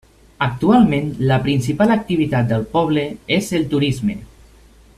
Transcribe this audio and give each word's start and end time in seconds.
Actualment, 0.43 1.11
la 1.31 1.37
principal 1.43 1.93
activitat 1.97 2.49
del 2.53 2.65
poble 2.79 3.05
és 3.39 3.51
el 3.59 3.69
turisme. 3.75 4.17